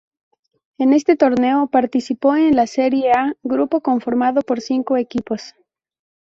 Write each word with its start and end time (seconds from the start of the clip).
En 0.79 0.93
este 0.93 1.15
torneo, 1.15 1.67
participó 1.67 2.35
en 2.35 2.55
la 2.55 2.65
"Serie 2.65 3.11
A", 3.11 3.33
grupo 3.43 3.81
conformado 3.81 4.41
por 4.41 4.59
cinco 4.59 4.97
equipos. 4.97 5.53